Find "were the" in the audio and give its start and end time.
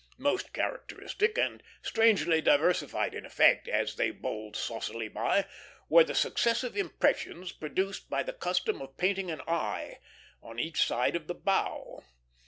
5.89-6.15